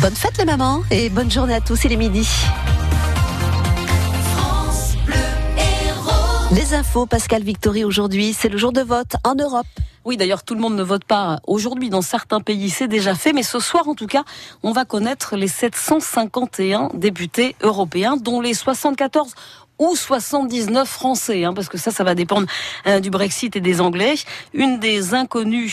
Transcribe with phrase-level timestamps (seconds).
[0.00, 2.28] Bonne fête les mamans et bonne journée à tous, il est midi.
[6.52, 9.66] Les infos, Pascal Victory, aujourd'hui, c'est le jour de vote en Europe.
[10.04, 13.32] Oui, d'ailleurs, tout le monde ne vote pas aujourd'hui dans certains pays, c'est déjà fait,
[13.32, 14.22] mais ce soir, en tout cas,
[14.62, 19.34] on va connaître les 751 députés européens, dont les 74
[19.78, 22.46] ou 79 Français, hein, parce que ça, ça va dépendre
[22.86, 24.14] euh, du Brexit et des Anglais.
[24.54, 25.70] Une des inconnues,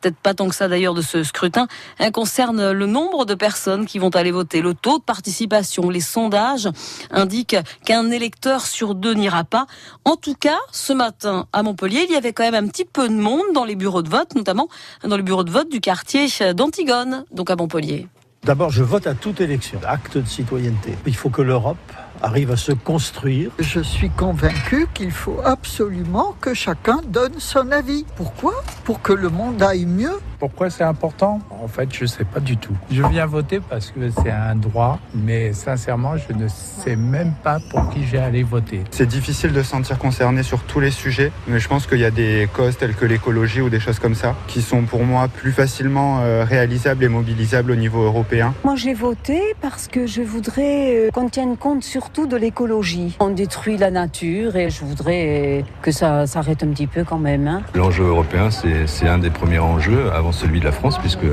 [0.00, 1.66] peut-être pas tant que ça d'ailleurs de ce scrutin,
[1.98, 4.60] hein, concerne le nombre de personnes qui vont aller voter.
[4.60, 6.68] Le taux de participation, les sondages
[7.10, 9.66] indiquent qu'un électeur sur deux n'ira pas.
[10.04, 13.08] En tout cas, ce matin à Montpellier, il y avait quand même un petit peu
[13.08, 14.68] de monde dans les bureaux de vote, notamment
[15.04, 18.08] dans le bureau de vote du quartier d'Antigone, donc à Montpellier.
[18.44, 20.96] D'abord, je vote à toute élection, acte de citoyenneté.
[21.06, 21.76] Il faut que l'Europe
[22.22, 23.50] arrive à se construire.
[23.58, 28.04] Je suis convaincu qu'il faut absolument que chacun donne son avis.
[28.16, 28.54] Pourquoi?
[28.84, 30.18] Pour que le monde aille mieux.
[30.38, 31.40] Pourquoi c'est important?
[31.50, 32.74] En fait, je ne sais pas du tout.
[32.92, 37.58] Je viens voter parce que c'est un droit, mais sincèrement, je ne sais même pas
[37.70, 38.84] pour qui j'ai allé voter.
[38.92, 42.04] C'est difficile de se sentir concerné sur tous les sujets, mais je pense qu'il y
[42.04, 45.26] a des causes telles que l'écologie ou des choses comme ça qui sont pour moi
[45.26, 48.54] plus facilement euh, réalisables et mobilisables au niveau européen.
[48.62, 53.14] Moi, j'ai voté parce que je voudrais euh, qu'on tienne compte surtout de l'écologie.
[53.20, 57.46] On détruit la nature et je voudrais que ça s'arrête un petit peu quand même.
[57.46, 57.60] Hein.
[57.74, 61.26] L'enjeu européen, c'est un des premiers enjeux avant celui de la France, puisque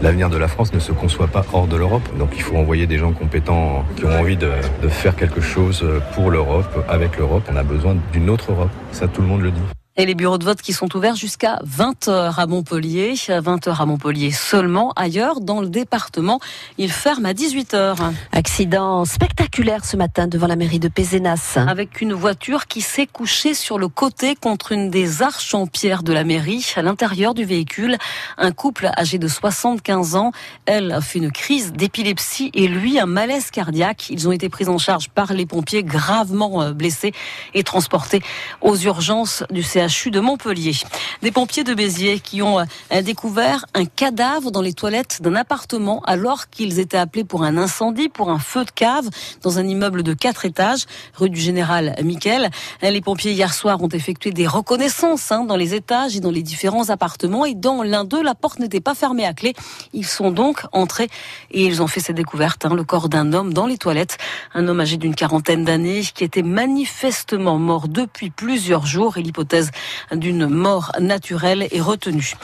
[0.00, 2.08] l'avenir de la France ne se conçoit pas hors de l'Europe.
[2.18, 5.84] Donc il faut envoyer des gens compétents qui ont envie de, de faire quelque chose
[6.14, 7.42] pour l'Europe, avec l'Europe.
[7.52, 8.70] On a besoin d'une autre Europe.
[8.90, 9.81] Ça, tout le monde le dit.
[9.98, 14.30] Et les bureaux de vote qui sont ouverts jusqu'à 20h à Montpellier, 20h à Montpellier
[14.30, 14.90] seulement.
[14.96, 16.40] Ailleurs, dans le département,
[16.78, 17.98] ils ferment à 18h.
[18.32, 21.58] Accident spectaculaire ce matin devant la mairie de Pézenas.
[21.68, 26.02] Avec une voiture qui s'est couchée sur le côté contre une des arches en pierre
[26.02, 26.66] de la mairie.
[26.74, 27.98] À l'intérieur du véhicule,
[28.38, 30.32] un couple âgé de 75 ans.
[30.64, 34.08] Elle a fait une crise d'épilepsie et lui un malaise cardiaque.
[34.08, 37.12] Ils ont été pris en charge par les pompiers gravement euh, blessés
[37.52, 38.22] et transportés
[38.62, 40.76] aux urgences du CHU de Montpellier.
[41.22, 46.00] Des pompiers de Béziers qui ont euh, découvert un cadavre dans les toilettes d'un appartement
[46.04, 49.08] alors qu'ils étaient appelés pour un incendie, pour un feu de cave
[49.42, 50.84] dans un immeuble de quatre étages,
[51.14, 52.50] rue du Général Miquel.
[52.80, 56.42] Les pompiers hier soir ont effectué des reconnaissances hein, dans les étages et dans les
[56.42, 59.54] différents appartements et dans l'un d'eux, la porte n'était pas fermée à clé.
[59.92, 61.08] Ils sont donc entrés
[61.50, 64.16] et ils ont fait cette découverte, hein, le corps d'un homme dans les toilettes,
[64.54, 69.71] un homme âgé d'une quarantaine d'années qui était manifestement mort depuis plusieurs jours et l'hypothèse
[70.12, 72.34] d'une mort naturelle est retenue.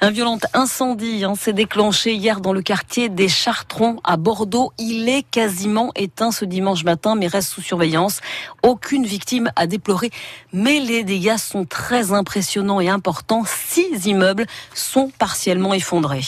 [0.00, 4.72] Un violent incendie hein, s'est déclenché hier dans le quartier des Chartrons à Bordeaux.
[4.78, 8.20] Il est quasiment éteint ce dimanche matin, mais reste sous surveillance.
[8.62, 10.10] Aucune victime à déplorer,
[10.52, 13.44] mais les dégâts sont très impressionnants et importants.
[13.46, 16.24] Six immeubles sont partiellement effondrés.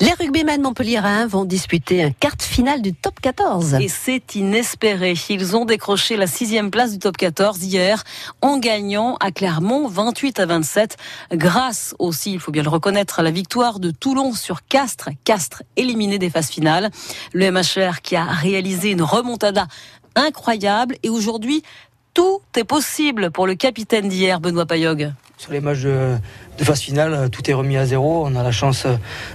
[0.00, 3.74] Les rugbymen montpelliérains vont disputer un quart finale du top 14.
[3.74, 5.14] Et c'est inespéré.
[5.28, 8.02] Ils ont décroché la sixième place du top 14 hier
[8.42, 10.98] en gagnant à Clermont 28 à 27,
[11.32, 15.08] grâce aussi, il faut bien le reconnaître, à la victoire de Toulon sur Castres.
[15.24, 16.90] Castres éliminé des phases finales.
[17.32, 19.66] Le MHR qui a réalisé une remontada
[20.14, 21.62] incroyable et aujourd'hui,
[22.16, 25.12] tout est possible pour le capitaine d'hier, Benoît Payog.
[25.36, 26.16] Sur les matchs de,
[26.56, 28.24] phase finale, tout est remis à zéro.
[28.26, 28.86] On a la chance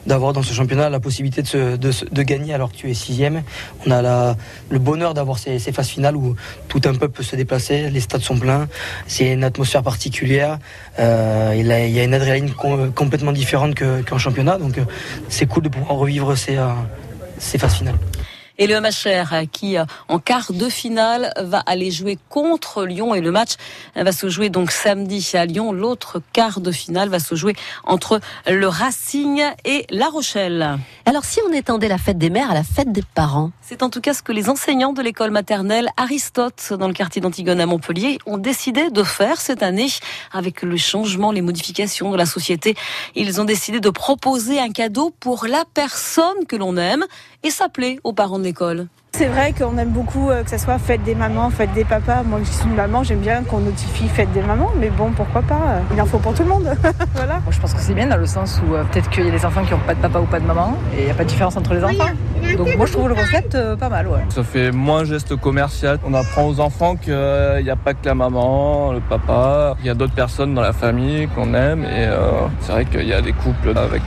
[0.07, 3.43] d'avoir dans ce championnat la possibilité de, gagner alors que tu es sixième.
[3.85, 4.35] On a
[4.71, 6.35] le bonheur d'avoir ces, phases finales où
[6.69, 8.67] tout un peuple peut se déplacer, les stades sont pleins.
[9.05, 10.57] C'est une atmosphère particulière.
[10.97, 12.51] Euh, il, y a une adrénaline
[12.95, 14.57] complètement différente qu'en championnat.
[14.57, 14.85] Donc euh,
[15.29, 16.73] c'est cool de pouvoir revivre euh,
[17.37, 17.99] ces phases finales.
[18.61, 23.15] Et le MHR qui, euh, en quart de finale, va aller jouer contre Lyon.
[23.15, 23.53] Et le match
[23.95, 25.71] va se jouer donc samedi à Lyon.
[25.71, 27.55] L'autre quart de finale va se jouer
[27.85, 30.77] entre le Racing et La Rochelle.
[31.07, 33.49] Alors si on étendait la fête des mères à la fête des parents?
[33.63, 37.19] C'est en tout cas ce que les enseignants de l'école maternelle Aristote dans le quartier
[37.19, 39.87] d'Antigone à Montpellier ont décidé de faire cette année
[40.31, 42.75] avec le changement, les modifications de la société.
[43.15, 47.05] Ils ont décidé de proposer un cadeau pour la personne que l'on aime
[47.43, 48.87] et s'appeler aux parents de l'école.
[49.13, 52.23] C'est vrai qu'on aime beaucoup euh, que ce soit fête des mamans, fête des papas.
[52.23, 55.41] Moi, je suis une maman, j'aime bien qu'on notifie fête des mamans, mais bon, pourquoi
[55.41, 56.63] pas euh, Il en faut pour tout le monde.
[57.13, 57.33] voilà.
[57.33, 59.31] Moi, je pense que c'est bien dans le sens où euh, peut-être qu'il y a
[59.31, 61.13] des enfants qui n'ont pas de papa ou pas de maman, et il n'y a
[61.13, 62.09] pas de différence entre les enfants.
[62.57, 64.07] Donc moi, je trouve le concept pas mal.
[64.07, 64.19] Ouais.
[64.29, 65.99] Ça fait moins geste commercial.
[66.05, 69.75] On apprend aux enfants qu'il n'y a pas que la maman, le papa.
[69.81, 72.09] Il y a d'autres personnes dans la famille qu'on aime, et
[72.61, 74.01] c'est vrai qu'il y a des couples avec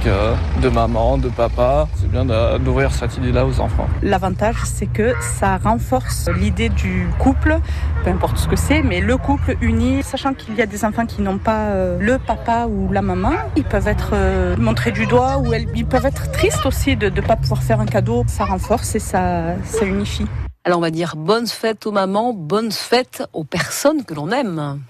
[0.61, 1.89] deux mamans, deux papas.
[1.97, 2.25] C'est bien
[2.59, 3.87] d'ouvrir cette idée-là aux enfants.
[4.03, 7.59] L'avantage, c'est que ça renforce l'idée du couple,
[8.05, 11.05] peu importe ce que c'est, mais le couple uni, sachant qu'il y a des enfants
[11.05, 15.07] qui n'ont pas euh, le papa ou la maman, ils peuvent être euh, montrés du
[15.07, 18.25] doigt ou ils peuvent être tristes aussi de ne pas pouvoir faire un cadeau.
[18.29, 20.27] Ça renforce et ça, ça unifie.
[20.65, 24.81] Alors on va dire bonne fête aux mamans, bonne fête aux personnes que l'on aime.